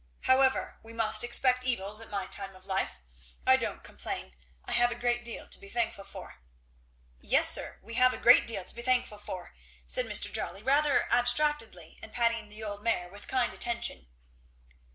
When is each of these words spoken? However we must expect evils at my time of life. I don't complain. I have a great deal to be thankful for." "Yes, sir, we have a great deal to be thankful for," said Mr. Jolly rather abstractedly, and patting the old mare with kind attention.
However 0.21 0.79
we 0.81 0.93
must 0.93 1.23
expect 1.23 1.63
evils 1.63 2.01
at 2.01 2.09
my 2.09 2.25
time 2.25 2.55
of 2.55 2.65
life. 2.65 3.01
I 3.45 3.55
don't 3.55 3.83
complain. 3.83 4.35
I 4.65 4.71
have 4.71 4.89
a 4.89 4.95
great 4.95 5.23
deal 5.23 5.47
to 5.47 5.59
be 5.59 5.69
thankful 5.69 6.03
for." 6.05 6.37
"Yes, 7.19 7.49
sir, 7.51 7.77
we 7.83 7.93
have 7.93 8.11
a 8.11 8.17
great 8.19 8.47
deal 8.47 8.65
to 8.65 8.73
be 8.73 8.81
thankful 8.81 9.19
for," 9.19 9.53
said 9.85 10.07
Mr. 10.07 10.33
Jolly 10.33 10.63
rather 10.63 11.05
abstractedly, 11.13 11.99
and 12.01 12.11
patting 12.11 12.49
the 12.49 12.63
old 12.63 12.81
mare 12.81 13.09
with 13.09 13.27
kind 13.27 13.53
attention. 13.53 14.07